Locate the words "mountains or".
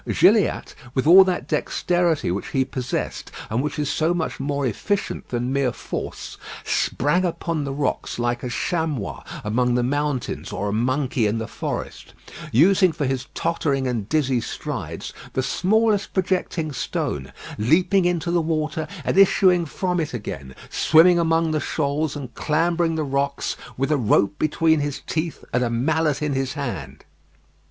9.83-10.69